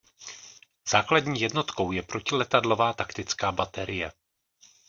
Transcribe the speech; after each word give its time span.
Základní 0.89 1.41
jednotkou 1.41 1.91
je 1.91 2.01
protiletadlová 2.03 2.93
taktická 2.93 3.51
baterie. 3.51 4.11